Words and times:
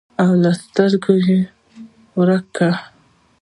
او 0.21 0.31
له 0.43 0.51
سترګو 0.61 1.13
یې 1.25 1.39
ورک 2.17 2.45
کړ. 2.55 2.71